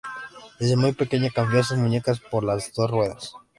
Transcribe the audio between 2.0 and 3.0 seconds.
por las dos